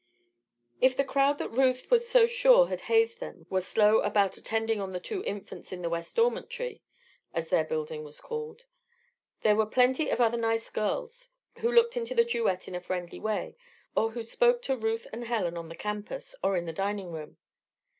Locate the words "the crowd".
0.97-1.37